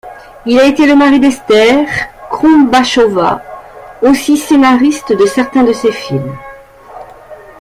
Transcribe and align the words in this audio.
Il 0.47 0.59
a 0.59 0.65
été 0.65 0.87
le 0.87 0.95
mari 0.95 1.19
d'Ester 1.19 1.85
Krumbachová, 2.31 3.43
aussi 4.01 4.35
scénariste 4.35 5.13
de 5.13 5.27
certains 5.27 5.63
de 5.63 5.73
ses 5.73 5.91
films. 5.91 6.35